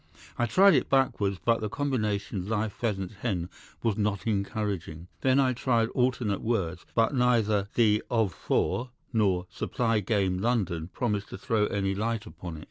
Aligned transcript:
I 0.35 0.47
tried 0.47 0.73
it 0.73 0.89
backwards, 0.89 1.39
but 1.45 1.61
the 1.61 1.69
combination 1.69 2.49
'life 2.49 2.73
pheasant's 2.73 3.13
hen' 3.17 3.49
was 3.83 3.97
not 3.97 4.25
encouraging. 4.25 5.09
Then 5.19 5.39
I 5.39 5.53
tried 5.53 5.89
alternate 5.89 6.41
words, 6.41 6.87
but 6.95 7.13
neither 7.13 7.69
'The 7.75 8.01
of 8.09 8.33
for' 8.33 8.89
nor 9.13 9.45
'supply 9.51 9.99
game 9.99 10.39
London' 10.39 10.87
promised 10.87 11.29
to 11.29 11.37
throw 11.37 11.67
any 11.67 11.93
light 11.93 12.25
upon 12.25 12.57
it. 12.57 12.59